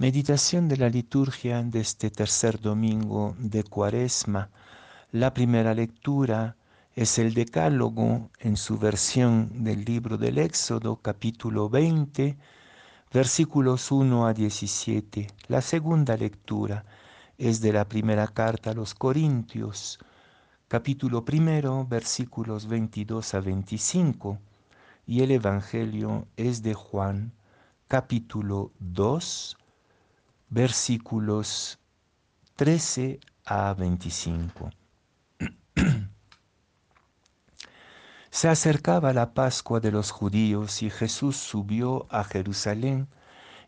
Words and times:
Meditación 0.00 0.66
de 0.66 0.78
la 0.78 0.88
liturgia 0.88 1.62
de 1.62 1.80
este 1.80 2.08
tercer 2.10 2.58
domingo 2.58 3.36
de 3.38 3.64
Cuaresma. 3.64 4.48
La 5.12 5.34
primera 5.34 5.74
lectura 5.74 6.56
es 6.96 7.18
el 7.18 7.34
Decálogo 7.34 8.30
en 8.38 8.56
su 8.56 8.78
versión 8.78 9.62
del 9.62 9.84
libro 9.84 10.16
del 10.16 10.38
Éxodo, 10.38 10.96
capítulo 10.96 11.68
20, 11.68 12.38
versículos 13.12 13.92
1 13.92 14.26
a 14.26 14.32
17. 14.32 15.26
La 15.48 15.60
segunda 15.60 16.16
lectura 16.16 16.86
es 17.36 17.60
de 17.60 17.74
la 17.74 17.86
primera 17.86 18.26
carta 18.26 18.70
a 18.70 18.74
los 18.74 18.94
Corintios, 18.94 19.98
capítulo 20.68 21.26
primero, 21.26 21.84
versículos 21.86 22.68
22 22.68 23.34
a 23.34 23.40
25. 23.40 24.38
Y 25.06 25.20
el 25.20 25.30
Evangelio 25.32 26.26
es 26.38 26.62
de 26.62 26.72
Juan, 26.72 27.34
capítulo 27.86 28.72
2, 28.78 29.58
versículos 30.50 31.78
13 32.56 33.20
a 33.44 33.72
25. 33.72 34.70
Se 38.30 38.48
acercaba 38.48 39.12
la 39.12 39.32
Pascua 39.32 39.78
de 39.78 39.92
los 39.92 40.10
judíos 40.10 40.82
y 40.82 40.90
Jesús 40.90 41.36
subió 41.36 42.08
a 42.10 42.24
Jerusalén 42.24 43.06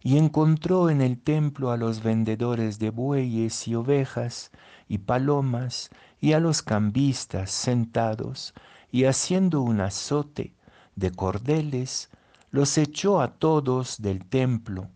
y 0.02 0.18
encontró 0.18 0.90
en 0.90 1.00
el 1.00 1.20
templo 1.20 1.70
a 1.70 1.76
los 1.76 2.02
vendedores 2.02 2.80
de 2.80 2.90
bueyes 2.90 3.68
y 3.68 3.76
ovejas 3.76 4.50
y 4.88 4.98
palomas 4.98 5.88
y 6.20 6.32
a 6.32 6.40
los 6.40 6.62
cambistas 6.62 7.52
sentados 7.52 8.54
y 8.90 9.04
haciendo 9.04 9.62
un 9.62 9.80
azote 9.80 10.52
de 10.96 11.12
cordeles, 11.12 12.10
los 12.50 12.76
echó 12.76 13.20
a 13.20 13.34
todos 13.34 14.02
del 14.02 14.24
templo 14.28 14.90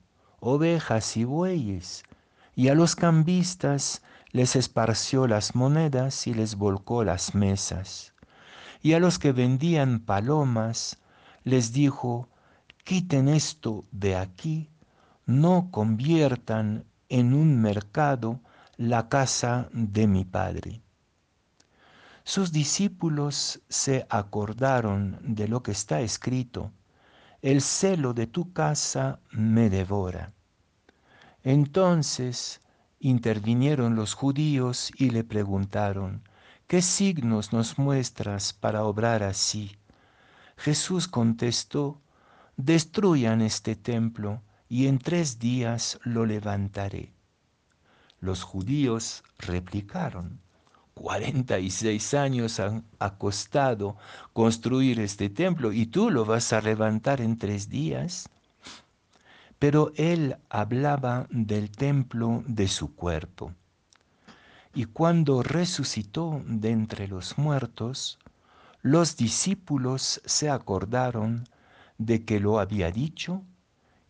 ovejas 0.46 1.16
y 1.16 1.24
bueyes, 1.24 2.04
y 2.54 2.68
a 2.68 2.74
los 2.76 2.94
cambistas 2.94 4.02
les 4.30 4.54
esparció 4.54 5.26
las 5.26 5.56
monedas 5.56 6.28
y 6.28 6.34
les 6.34 6.54
volcó 6.54 7.02
las 7.02 7.34
mesas. 7.34 8.14
Y 8.80 8.92
a 8.92 9.00
los 9.00 9.18
que 9.18 9.32
vendían 9.32 9.98
palomas 9.98 10.98
les 11.42 11.72
dijo, 11.72 12.28
quiten 12.84 13.28
esto 13.28 13.84
de 13.90 14.14
aquí, 14.14 14.70
no 15.26 15.68
conviertan 15.72 16.84
en 17.08 17.34
un 17.34 17.60
mercado 17.60 18.40
la 18.76 19.08
casa 19.08 19.68
de 19.72 20.06
mi 20.06 20.24
Padre. 20.24 20.80
Sus 22.22 22.52
discípulos 22.52 23.62
se 23.68 24.06
acordaron 24.08 25.18
de 25.22 25.48
lo 25.48 25.64
que 25.64 25.72
está 25.72 26.02
escrito, 26.02 26.70
el 27.42 27.62
celo 27.62 28.14
de 28.14 28.28
tu 28.28 28.52
casa 28.52 29.18
me 29.30 29.70
devora. 29.70 30.35
Entonces 31.46 32.60
intervinieron 32.98 33.94
los 33.94 34.14
judíos 34.14 34.90
y 34.96 35.10
le 35.10 35.22
preguntaron, 35.22 36.24
¿qué 36.66 36.82
signos 36.82 37.52
nos 37.52 37.78
muestras 37.78 38.52
para 38.52 38.82
obrar 38.82 39.22
así? 39.22 39.76
Jesús 40.56 41.06
contestó, 41.06 42.00
destruyan 42.56 43.42
este 43.42 43.76
templo 43.76 44.42
y 44.68 44.88
en 44.88 44.98
tres 44.98 45.38
días 45.38 46.00
lo 46.02 46.26
levantaré. 46.26 47.12
Los 48.18 48.42
judíos 48.42 49.22
replicaron, 49.38 50.40
cuarenta 50.94 51.60
y 51.60 51.70
seis 51.70 52.12
años 52.14 52.58
han 52.58 52.84
costado 53.18 53.96
construir 54.32 54.98
este 54.98 55.30
templo 55.30 55.72
y 55.72 55.86
tú 55.86 56.10
lo 56.10 56.24
vas 56.24 56.52
a 56.52 56.60
levantar 56.60 57.20
en 57.20 57.38
tres 57.38 57.68
días. 57.68 58.28
Pero 59.66 59.90
él 59.96 60.36
hablaba 60.48 61.26
del 61.28 61.72
templo 61.72 62.44
de 62.46 62.68
su 62.68 62.94
cuerpo. 62.94 63.52
Y 64.72 64.84
cuando 64.84 65.42
resucitó 65.42 66.40
de 66.46 66.70
entre 66.70 67.08
los 67.08 67.36
muertos, 67.36 68.20
los 68.82 69.16
discípulos 69.16 70.22
se 70.24 70.50
acordaron 70.50 71.48
de 71.98 72.24
que 72.24 72.38
lo 72.38 72.60
había 72.60 72.92
dicho 72.92 73.42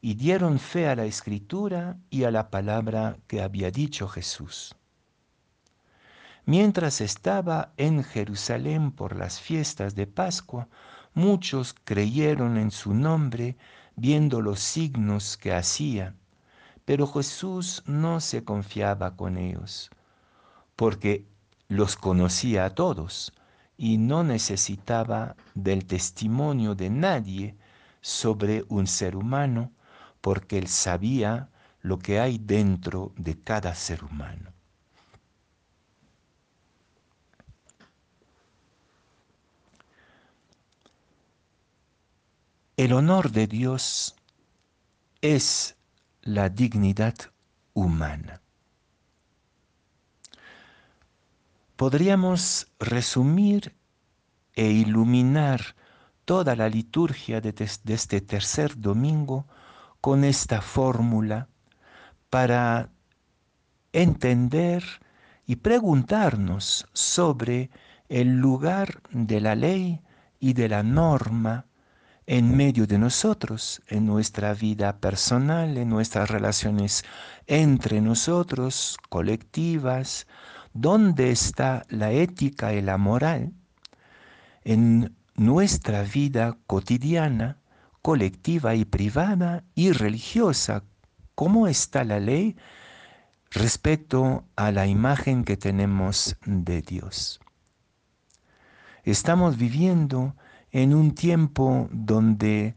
y 0.03 0.12
dieron 0.12 0.58
fe 0.58 0.88
a 0.88 0.94
la 0.94 1.06
escritura 1.06 1.97
y 2.10 2.25
a 2.25 2.30
la 2.30 2.50
palabra 2.50 3.16
que 3.26 3.41
había 3.41 3.70
dicho 3.70 4.09
Jesús. 4.09 4.76
Mientras 6.44 7.00
estaba 7.00 7.72
en 7.78 8.04
Jerusalén 8.04 8.91
por 8.92 9.16
las 9.16 9.41
fiestas 9.41 9.94
de 9.94 10.06
Pascua, 10.06 10.69
muchos 11.14 11.75
creyeron 11.84 12.59
en 12.59 12.70
su 12.70 12.92
nombre 12.92 13.56
viendo 13.96 14.40
los 14.42 14.60
signos 14.60 15.36
que 15.36 15.52
hacía, 15.52 16.14
pero 16.84 17.06
Jesús 17.06 17.82
no 17.86 18.20
se 18.20 18.44
confiaba 18.44 19.16
con 19.16 19.36
ellos, 19.38 19.90
porque 20.76 21.24
los 21.68 21.96
conocía 21.96 22.66
a 22.66 22.74
todos 22.74 23.32
y 23.76 23.98
no 23.98 24.22
necesitaba 24.22 25.34
del 25.54 25.86
testimonio 25.86 26.74
de 26.74 26.90
nadie 26.90 27.56
sobre 28.00 28.64
un 28.68 28.86
ser 28.86 29.16
humano, 29.16 29.72
porque 30.20 30.58
él 30.58 30.68
sabía 30.68 31.48
lo 31.82 31.98
que 31.98 32.20
hay 32.20 32.38
dentro 32.38 33.12
de 33.16 33.38
cada 33.40 33.74
ser 33.74 34.04
humano. 34.04 34.55
El 42.76 42.92
honor 42.92 43.31
de 43.31 43.47
Dios 43.47 44.14
es 45.22 45.78
la 46.20 46.50
dignidad 46.50 47.14
humana. 47.72 48.42
Podríamos 51.76 52.70
resumir 52.78 53.75
e 54.53 54.66
iluminar 54.66 55.75
toda 56.26 56.54
la 56.54 56.69
liturgia 56.69 57.41
de, 57.41 57.54
este 57.59 58.20
tercer 58.20 58.78
domingo 58.78 59.47
con 60.03 60.22
esta 60.22 60.60
fórmula 60.60 61.48
para 62.28 62.91
entender 63.94 64.84
y 65.47 65.56
preguntarnos 65.56 66.86
sobre 66.92 67.70
el 68.10 68.36
lugar 68.36 69.00
de 69.12 69.41
la 69.41 69.54
ley 69.54 70.03
y 70.41 70.53
de 70.53 70.69
la 70.69 70.82
norma 70.82 71.65
en 72.26 72.56
medio 72.56 72.87
de 72.87 72.98
nosotros, 72.98 73.82
en 73.87 74.04
nuestra 74.04 74.53
vida 74.54 74.98
personal, 74.98 75.76
en 75.76 75.88
nuestras 75.88 76.28
relaciones 76.28 77.04
entre 77.47 78.00
nosotros, 78.00 78.97
colectivas, 79.09 80.26
dónde 80.72 81.31
está 81.31 81.84
la 81.88 82.10
ética 82.10 82.75
y 82.75 82.82
la 82.82 82.98
moral 82.98 83.53
en 84.65 85.15
nuestra 85.36 86.03
vida 86.03 86.59
cotidiana, 86.66 87.59
colectiva 88.03 88.75
y 88.75 88.84
privada 88.84 89.62
y 89.76 89.92
religiosa, 89.92 90.82
cómo 91.36 91.69
está 91.69 92.03
la 92.03 92.19
ley 92.19 92.56
respecto 93.53 94.44
a 94.56 94.72
la 94.72 94.88
imagen 94.88 95.44
que 95.44 95.56
tenemos 95.56 96.36
de 96.44 96.82
Dios. 96.82 97.41
Estamos 99.04 99.56
viviendo 99.56 100.34
en 100.72 100.94
un 100.94 101.15
tiempo 101.15 101.88
donde 101.91 102.75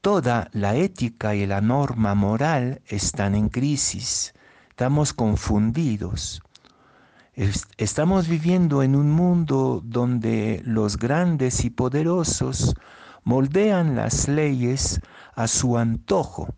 toda 0.00 0.48
la 0.52 0.74
ética 0.76 1.34
y 1.34 1.46
la 1.46 1.60
norma 1.60 2.14
moral 2.14 2.82
están 2.86 3.34
en 3.34 3.48
crisis, 3.48 4.34
estamos 4.70 5.12
confundidos. 5.12 6.42
Estamos 7.76 8.26
viviendo 8.26 8.82
en 8.82 8.96
un 8.96 9.12
mundo 9.12 9.80
donde 9.84 10.60
los 10.64 10.98
grandes 10.98 11.64
y 11.64 11.70
poderosos 11.70 12.74
moldean 13.22 13.94
las 13.94 14.26
leyes 14.26 15.00
a 15.36 15.46
su 15.46 15.78
antojo 15.78 16.48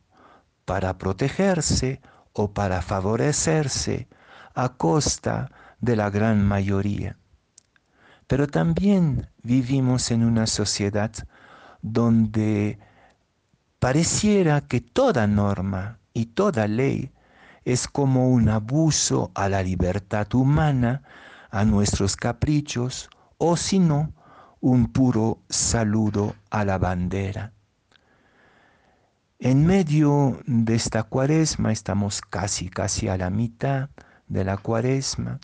para 0.65 0.97
protegerse 0.97 2.01
o 2.33 2.53
para 2.53 2.81
favorecerse 2.81 4.09
a 4.55 4.71
costa 4.71 5.51
de 5.81 5.97
la 5.97 6.09
gran 6.09 6.47
mayoría. 6.47 7.20
Pero 8.31 8.47
también 8.47 9.29
vivimos 9.43 10.13
en 10.13 10.23
una 10.23 10.47
sociedad 10.47 11.11
donde 11.83 12.79
pareciera 13.81 14.61
que 14.61 14.81
toda 14.81 15.27
norma 15.27 15.99
y 16.15 16.27
toda 16.27 16.69
ley 16.69 17.11
es 17.65 17.89
como 17.89 18.31
un 18.31 18.49
abuso 18.49 19.33
a 19.35 19.49
la 19.49 19.65
libertad 19.65 20.33
humana, 20.33 21.03
a 21.51 21.65
nuestros 21.65 22.15
caprichos, 22.15 23.11
o 23.37 23.57
si 23.57 23.81
no, 23.81 24.13
un 24.61 24.93
puro 24.93 25.41
saludo 25.49 26.37
a 26.51 26.65
la 26.65 26.79
bandera. 26.79 27.53
En 29.41 29.67
medio 29.67 30.39
de 30.47 30.77
esta 30.77 31.03
cuaresma, 31.03 31.73
estamos 31.73 32.21
casi, 32.21 32.69
casi 32.69 33.09
a 33.09 33.17
la 33.17 33.31
mitad 33.31 33.91
de 34.29 34.45
la 34.45 34.57
cuaresma, 34.57 35.41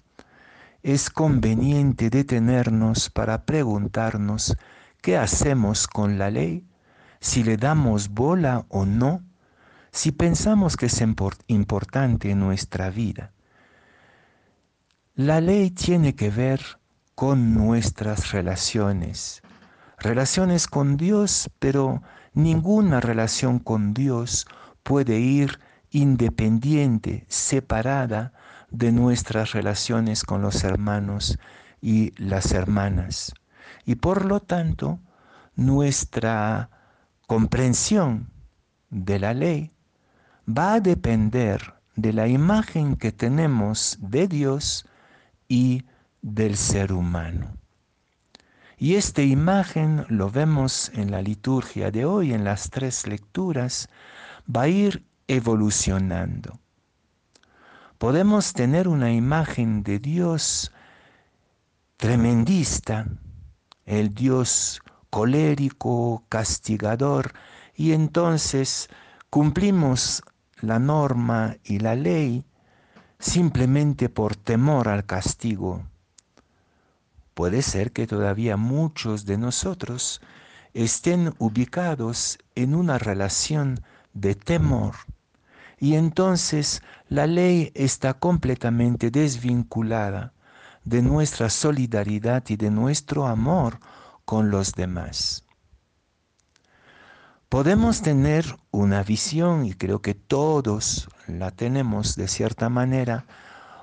es 0.87 1.11
conveniente 1.11 2.11
detenernos 2.11 3.11
para 3.11 3.45
preguntarnos 3.45 4.57
qué 5.03 5.17
hacemos 5.17 5.89
con 5.89 6.17
la 6.17 6.31
ley, 6.31 6.65
si 7.19 7.43
le 7.43 7.57
damos 7.57 8.11
bola 8.11 8.67
o 8.69 8.87
no, 8.87 9.25
si 9.91 10.13
pensamos 10.13 10.77
que 10.77 10.87
es 10.87 11.03
importante 11.49 12.31
en 12.31 12.39
nuestra 12.39 12.91
vida. 12.91 13.33
La 15.17 15.41
ley 15.41 15.71
tiene 15.73 16.15
que 16.15 16.31
ver 16.31 16.61
con 17.17 17.53
nuestras 17.53 18.31
relaciones, 18.31 19.43
relaciones 19.99 20.69
con 20.69 20.97
Dios, 20.97 21.51
pero 21.59 22.01
ninguna 22.33 23.01
relación 23.01 23.59
con 23.59 23.93
Dios 23.93 24.47
puede 24.85 25.19
ir 25.19 25.59
independiente, 25.91 27.25
separada 27.27 28.33
de 28.71 28.93
nuestras 28.93 29.53
relaciones 29.53 30.25
con 30.25 30.43
los 30.43 30.65
hermanos 30.65 31.39
y 31.81 32.13
las 32.23 32.53
hermanas. 32.53 33.33
Y 33.85 33.97
por 33.97 34.25
lo 34.25 34.41
tanto, 34.41 35.01
nuestra 35.55 36.71
comprensión 37.27 38.31
de 38.91 39.19
la 39.19 39.35
ley 39.35 39.73
va 40.49 40.75
a 40.75 40.81
depender 40.81 41.75
de 41.97 42.13
la 42.13 42.29
imagen 42.29 42.97
que 42.97 43.13
tenemos 43.13 43.99
de 44.01 44.29
Dios 44.29 44.87
y 45.49 45.85
del 46.23 46.57
ser 46.57 46.93
humano. 46.93 47.57
Y 48.79 48.97
esta 48.97 49.23
imagen 49.23 50.05
lo 50.09 50.31
vemos 50.31 50.91
en 50.95 51.11
la 51.11 51.23
liturgia 51.23 51.91
de 51.91 52.05
hoy, 52.05 52.35
en 52.35 52.45
las 52.45 52.69
tres 52.69 53.07
lecturas, 53.07 53.89
va 54.55 54.63
a 54.63 54.69
ir 54.69 55.07
evolucionando. 55.29 56.61
Podemos 57.99 58.53
tener 58.53 58.89
una 58.89 59.11
imagen 59.11 59.83
de 59.83 59.99
Dios 59.99 60.71
tremendista, 61.97 63.07
el 63.87 64.15
Dios 64.15 64.83
colérico, 65.09 66.23
castigador, 66.29 67.33
y 67.75 67.93
entonces 67.93 68.91
cumplimos 69.31 70.23
la 70.61 70.79
norma 70.79 71.57
y 71.65 71.79
la 71.79 71.95
ley 71.95 72.45
simplemente 73.19 74.11
por 74.11 74.37
temor 74.37 74.89
al 74.89 75.07
castigo. 75.07 75.83
Puede 77.33 77.63
ser 77.63 77.93
que 77.93 78.07
todavía 78.07 78.59
muchos 78.59 79.25
de 79.25 79.39
nosotros 79.39 80.21
estén 80.75 81.33
ubicados 81.39 82.39
en 82.55 82.75
una 82.75 82.99
relación 82.99 83.81
de 84.13 84.35
temor 84.35 84.97
y 85.79 85.95
entonces 85.95 86.83
la 87.09 87.27
ley 87.27 87.71
está 87.75 88.15
completamente 88.15 89.11
desvinculada 89.11 90.33
de 90.85 91.03
nuestra 91.03 91.51
solidaridad 91.51 92.45
y 92.49 92.57
de 92.57 92.71
nuestro 92.71 93.27
amor 93.27 93.81
con 94.25 94.51
los 94.51 94.73
demás. 94.73 95.45
Podemos 97.49 98.03
tener 98.03 98.45
una 98.71 99.03
visión, 99.03 99.67
y 99.67 99.75
creo 99.75 100.03
que 100.03 100.15
todos 100.15 101.09
la 101.29 101.51
tenemos 101.51 102.17
de 102.17 102.27
cierta 102.27 102.69
manera, 102.69 103.27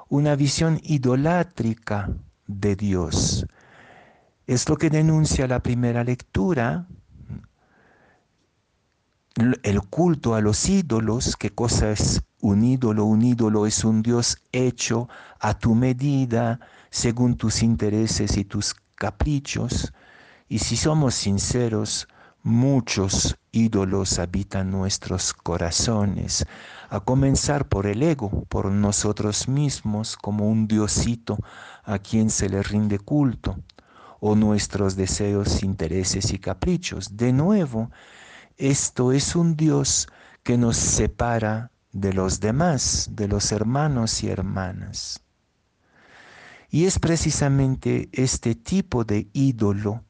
una 0.10 0.36
visión 0.36 0.80
idolátrica 0.84 2.10
de 2.48 2.76
Dios. 2.76 3.46
Es 4.48 4.68
lo 4.68 4.78
que 4.78 4.90
denuncia 4.90 5.48
la 5.48 5.62
primera 5.62 6.04
lectura, 6.04 6.88
el 9.36 9.82
culto 9.82 10.36
a 10.36 10.42
los 10.42 10.70
ídolos, 10.70 11.36
qué 11.36 11.50
cosa 11.50 11.92
es 11.92 12.22
un 12.40 12.64
ídolo, 12.64 13.06
un 13.06 13.24
ídolo 13.24 13.66
es 13.66 13.84
un 13.84 14.04
Dios 14.04 14.38
hecho 14.52 15.10
a 15.40 15.58
tu 15.58 15.76
medida, 15.76 16.60
según 16.92 17.36
tus 17.36 17.64
intereses 17.64 18.38
y 18.38 18.46
tus 18.46 18.76
caprichos. 18.96 19.92
Y 20.48 20.60
si 20.60 20.78
somos 20.78 21.16
sinceros, 21.16 22.08
muchos 22.44 23.36
ídolos 23.52 24.20
habitan 24.20 24.70
nuestros 24.70 25.34
corazones, 25.34 26.46
a 26.90 27.00
comenzar 27.00 27.68
por 27.68 27.88
el 27.88 28.04
ego, 28.04 28.44
por 28.50 28.70
nosotros 28.70 29.48
mismos 29.48 30.16
como 30.16 30.48
un 30.48 30.68
diosito 30.68 31.40
a 31.84 31.98
quien 31.98 32.30
se 32.30 32.50
le 32.50 32.62
rinde 32.62 33.00
culto, 33.00 33.58
o 34.20 34.36
nuestros 34.36 34.96
deseos, 34.96 35.64
intereses 35.64 36.32
y 36.34 36.40
caprichos. 36.40 37.18
De 37.18 37.34
nuevo, 37.34 37.90
esto 38.58 39.12
es 39.12 39.36
un 39.36 39.56
Dios 39.56 40.08
que 40.44 40.58
nos 40.58 40.78
separa 40.78 41.72
de 41.92 42.14
los 42.14 42.40
demás, 42.40 43.10
de 43.12 43.28
los 43.28 43.52
hermanos 43.52 44.24
y 44.24 44.30
hermanas. 44.30 45.22
Y 46.70 46.86
es 46.86 46.98
precisamente 47.00 48.10
este 48.12 48.56
tipo 48.56 49.04
de 49.04 49.28
ídolo 49.34 50.04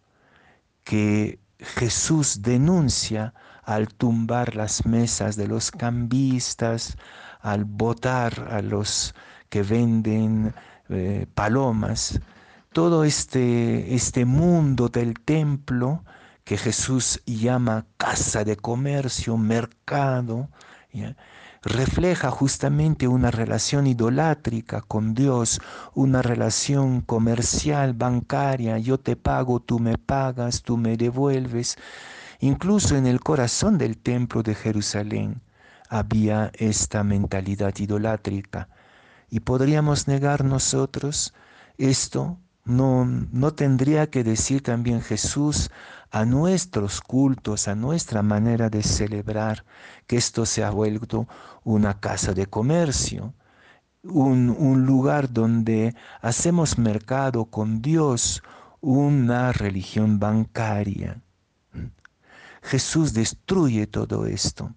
que 0.83 1.39
Jesús 1.59 2.41
denuncia 2.41 3.33
al 3.63 3.87
tumbar 3.89 4.55
las 4.55 4.85
mesas 4.85 5.35
de 5.35 5.47
los 5.47 5.71
cambistas, 5.71 6.97
al 7.41 7.65
botar 7.65 8.47
a 8.49 8.61
los 8.61 9.13
que 9.49 9.63
venden 9.63 10.53
eh, 10.89 11.27
palomas, 11.35 12.19
todo 12.71 13.03
este, 13.03 13.93
este 13.93 14.25
mundo 14.25 14.89
del 14.89 15.19
templo 15.19 16.03
que 16.43 16.57
Jesús 16.57 17.21
llama 17.25 17.85
casa 17.97 18.43
de 18.43 18.57
comercio, 18.57 19.37
mercado, 19.37 20.49
refleja 21.61 22.29
justamente 22.31 23.07
una 23.07 23.31
relación 23.31 23.87
idolátrica 23.87 24.81
con 24.81 25.13
Dios, 25.13 25.61
una 25.93 26.21
relación 26.21 27.01
comercial, 27.01 27.93
bancaria, 27.93 28.77
yo 28.77 28.99
te 28.99 29.15
pago, 29.15 29.61
tú 29.61 29.79
me 29.79 29.97
pagas, 29.97 30.61
tú 30.61 30.77
me 30.77 30.97
devuelves. 30.97 31.77
Incluso 32.39 32.97
en 32.97 33.07
el 33.07 33.21
corazón 33.21 33.77
del 33.77 33.97
templo 33.97 34.43
de 34.43 34.55
Jerusalén 34.55 35.41
había 35.89 36.51
esta 36.55 37.03
mentalidad 37.03 37.73
idolátrica. 37.77 38.67
¿Y 39.29 39.39
podríamos 39.39 40.07
negar 40.07 40.43
nosotros 40.43 41.33
esto? 41.77 42.37
No, 42.65 43.05
no 43.05 43.53
tendría 43.53 44.09
que 44.09 44.23
decir 44.23 44.63
también 44.63 45.01
Jesús 45.01 45.69
a 46.11 46.25
nuestros 46.25 47.01
cultos, 47.01 47.67
a 47.67 47.75
nuestra 47.75 48.21
manera 48.21 48.69
de 48.69 48.83
celebrar, 48.83 49.65
que 50.07 50.15
esto 50.15 50.45
se 50.45 50.63
ha 50.63 50.69
vuelto 50.69 51.27
una 51.63 51.99
casa 51.99 52.33
de 52.33 52.45
comercio, 52.45 53.33
un, 54.03 54.49
un 54.49 54.85
lugar 54.85 55.31
donde 55.31 55.95
hacemos 56.21 56.77
mercado 56.77 57.45
con 57.45 57.81
Dios, 57.81 58.43
una 58.79 59.51
religión 59.51 60.19
bancaria. 60.19 61.21
Jesús 62.61 63.13
destruye 63.13 63.87
todo 63.87 64.25
esto. 64.25 64.73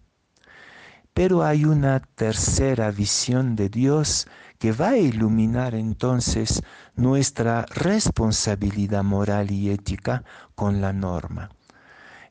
Pero 1.15 1.45
hay 1.45 1.65
una 1.65 2.01
tercera 2.01 2.91
visión 2.91 3.57
de 3.57 3.69
Dios 3.69 4.27
que 4.59 4.73
va 4.73 4.91
a 4.91 4.97
iluminar 4.97 5.75
entonces 5.75 6.63
nuestra 6.95 7.67
responsabilidad 7.67 9.05
moral 9.05 9.51
y 9.51 9.71
ética 9.71 10.25
con 10.55 10.81
la 10.81 10.93
norma. 10.93 11.51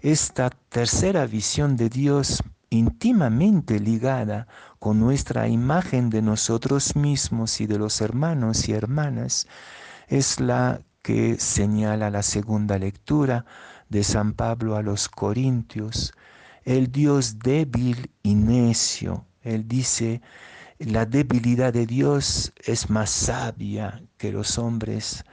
Esta 0.02 0.50
tercera 0.50 1.26
visión 1.26 1.76
de 1.76 1.90
Dios 1.90 2.44
íntimamente 2.70 3.80
ligada 3.80 4.48
con 4.80 5.00
nuestra 5.00 5.48
imagen 5.48 6.10
de 6.10 6.22
nosotros 6.22 6.96
mismos 6.96 7.62
y 7.62 7.68
de 7.68 7.78
los 7.78 8.02
hermanos 8.02 8.68
y 8.68 8.74
hermanas 8.74 9.48
es 10.08 10.40
la 10.40 10.82
que 11.02 11.38
señala 11.40 12.10
la 12.10 12.24
segunda 12.24 12.78
lectura 12.78 13.46
de 13.90 14.04
San 14.04 14.34
Pablo 14.34 14.76
a 14.76 14.82
los 14.82 15.08
Corintios, 15.08 16.14
el 16.64 16.92
Dios 16.92 17.40
débil 17.40 18.12
y 18.24 18.36
necio. 18.36 19.26
Él 19.42 19.68
dice, 19.68 20.22
la 20.80 21.06
debilidad 21.06 21.72
de 21.72 21.86
Dios 21.86 22.52
es 22.66 22.90
más 22.90 23.10
sabia 23.10 24.04
que 24.18 24.32
los 24.32 24.58
hombres. 24.58 25.24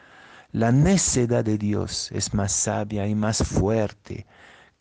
La 0.53 0.71
necedad 0.71 1.45
de 1.45 1.59
Dios 1.59 2.11
es 2.13 2.33
más 2.33 2.53
sabia 2.53 3.07
y 3.09 3.15
más 3.15 3.43
fuerte 3.43 4.27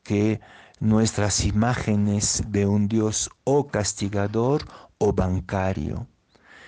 que 0.04 0.40
nuestras 0.80 1.46
imágenes 1.46 2.44
de 2.48 2.66
un 2.68 2.88
Dios 2.88 3.30
o 3.44 3.68
castigador 3.68 4.66
o 5.00 5.14
bancario. 5.14 6.08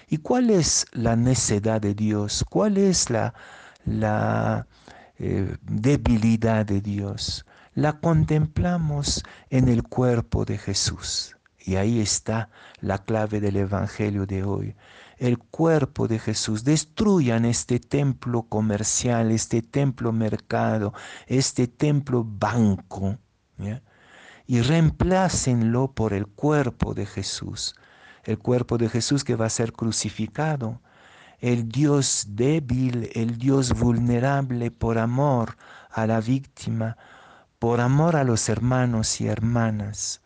¿Y 0.08 0.18
cuál 0.18 0.50
es 0.50 0.86
la 0.92 1.16
necedad 1.16 1.82
de 1.82 1.94
Dios? 1.94 2.44
¿Cuál 2.50 2.78
es 2.78 3.10
la, 3.10 3.34
la 3.86 4.68
eh, 5.18 5.56
debilidad 5.62 6.66
de 6.66 6.82
Dios? 6.82 7.46
La 7.76 8.00
contemplamos 8.00 9.24
en 9.50 9.68
el 9.68 9.84
cuerpo 9.84 10.46
de 10.46 10.58
Jesús. 10.58 11.36
Y 11.66 11.76
ahí 11.78 12.00
está 12.00 12.50
la 12.82 13.00
clave 13.00 13.40
del 13.40 13.56
Evangelio 13.56 14.26
de 14.26 14.44
hoy. 14.44 14.76
El 15.18 15.38
cuerpo 15.38 16.08
de 16.08 16.20
Jesús. 16.20 16.64
Destruyan 16.64 17.46
este 17.46 17.80
templo 17.80 18.44
comercial, 18.44 19.32
este 19.32 19.62
templo 19.62 20.12
mercado, 20.12 20.94
este 21.28 21.68
templo 21.68 22.26
banco 22.26 23.18
y 24.46 24.62
reemplácenlo 24.62 25.94
por 25.94 26.14
el 26.14 26.28
cuerpo 26.28 26.94
de 26.94 27.06
Jesús, 27.06 27.76
el 28.24 28.38
cuerpo 28.38 28.78
de 28.78 28.90
Jesús 28.90 29.24
que 29.24 29.36
va 29.36 29.46
a 29.46 29.50
ser 29.50 29.74
crucificado, 29.74 30.82
el 31.40 31.70
Dios 31.70 32.26
débil, 32.30 33.10
el 33.14 33.38
Dios 33.38 33.74
vulnerable 33.74 34.72
por 34.72 34.98
amor 34.98 35.58
a 35.90 36.08
la 36.08 36.22
víctima, 36.22 36.98
por 37.60 37.80
amor 37.82 38.16
a 38.16 38.24
los 38.24 38.50
hermanos 38.50 39.22
y 39.22 39.28
hermanas. 39.28 40.22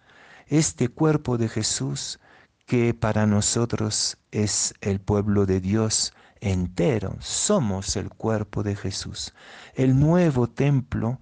Este 0.50 0.90
cuerpo 0.90 1.38
de 1.38 1.50
Jesús 1.50 2.20
que 2.66 2.94
para 2.94 3.26
nosotros 3.26 4.18
es 4.32 4.74
el 4.82 5.00
pueblo 5.00 5.46
de 5.46 5.62
Dios 5.62 6.14
entero, 6.42 7.16
somos 7.20 7.96
el 7.96 8.10
cuerpo 8.10 8.64
de 8.64 8.76
Jesús. 8.76 9.34
El 9.74 10.00
nuevo 10.00 10.48
templo 10.48 11.20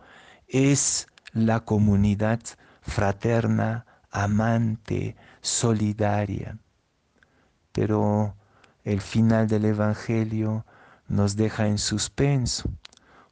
es 0.47 1.07
la 1.33 1.61
comunidad 1.61 2.39
fraterna, 2.81 3.85
amante, 4.11 5.15
solidaria. 5.41 6.57
Pero 7.71 8.35
el 8.83 9.01
final 9.01 9.47
del 9.47 9.65
Evangelio 9.65 10.65
nos 11.07 11.35
deja 11.35 11.67
en 11.67 11.77
suspenso, 11.77 12.69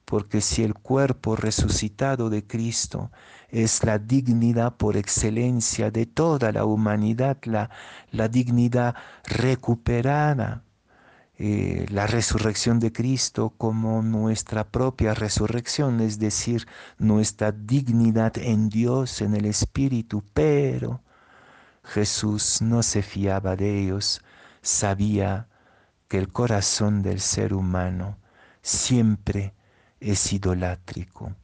porque 0.05 0.41
si 0.41 0.63
el 0.63 0.73
cuerpo 0.73 1.35
resucitado 1.35 2.29
de 2.29 2.45
Cristo 2.45 3.11
es 3.53 3.83
la 3.83 3.99
dignidad 3.99 4.77
por 4.77 4.97
excelencia 4.97 5.91
de 5.91 6.07
toda 6.07 6.51
la 6.51 6.65
humanidad, 6.65 7.37
la, 7.43 7.69
la 8.11 8.27
dignidad 8.27 8.95
recuperada, 9.25 10.63
eh, 11.37 11.85
la 11.89 12.07
resurrección 12.07 12.79
de 12.79 12.91
Cristo 12.91 13.53
como 13.57 14.01
nuestra 14.01 14.63
propia 14.71 15.13
resurrección, 15.13 16.01
es 16.01 16.17
decir, 16.17 16.67
nuestra 16.97 17.51
dignidad 17.51 18.37
en 18.39 18.69
Dios, 18.69 19.21
en 19.21 19.35
el 19.35 19.45
Espíritu, 19.45 20.23
pero 20.33 21.01
Jesús 21.83 22.61
no 22.61 22.81
se 22.81 23.03
fiaba 23.03 23.55
de 23.55 23.83
ellos, 23.83 24.23
sabía 24.63 25.47
que 26.07 26.17
el 26.17 26.31
corazón 26.31 27.03
del 27.03 27.19
ser 27.19 27.53
humano 27.53 28.17
siempre 28.63 29.53
es 29.99 30.33
idolátrico 30.33 31.35